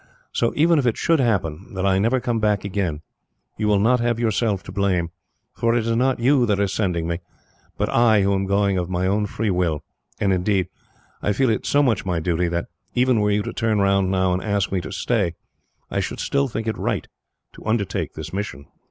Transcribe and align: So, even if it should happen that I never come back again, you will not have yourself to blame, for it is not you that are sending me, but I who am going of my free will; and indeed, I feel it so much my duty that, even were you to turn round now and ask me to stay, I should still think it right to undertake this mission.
So, 0.31 0.51
even 0.55 0.79
if 0.79 0.87
it 0.87 0.97
should 0.97 1.19
happen 1.19 1.75
that 1.75 1.85
I 1.85 1.99
never 1.99 2.19
come 2.19 2.39
back 2.39 2.65
again, 2.65 3.01
you 3.55 3.67
will 3.67 3.77
not 3.77 3.99
have 3.99 4.17
yourself 4.19 4.63
to 4.63 4.71
blame, 4.71 5.09
for 5.53 5.75
it 5.75 5.85
is 5.85 5.95
not 5.95 6.19
you 6.19 6.47
that 6.47 6.59
are 6.59 6.67
sending 6.67 7.07
me, 7.07 7.19
but 7.77 7.87
I 7.87 8.23
who 8.23 8.33
am 8.33 8.47
going 8.47 8.79
of 8.79 8.89
my 8.89 9.23
free 9.27 9.51
will; 9.51 9.83
and 10.19 10.33
indeed, 10.33 10.69
I 11.21 11.33
feel 11.33 11.51
it 11.51 11.67
so 11.67 11.83
much 11.83 12.03
my 12.03 12.19
duty 12.19 12.47
that, 12.47 12.65
even 12.95 13.19
were 13.19 13.29
you 13.29 13.43
to 13.43 13.53
turn 13.53 13.77
round 13.77 14.09
now 14.09 14.33
and 14.33 14.41
ask 14.43 14.71
me 14.71 14.81
to 14.81 14.91
stay, 14.91 15.35
I 15.91 15.99
should 15.99 16.19
still 16.19 16.47
think 16.47 16.65
it 16.65 16.79
right 16.79 17.07
to 17.53 17.65
undertake 17.67 18.15
this 18.15 18.33
mission. 18.33 18.65